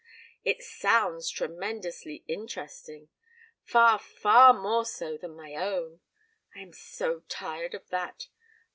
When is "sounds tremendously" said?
0.63-2.23